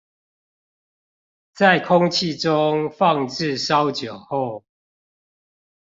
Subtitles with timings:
[1.53, 4.65] 在空氣中放置稍久後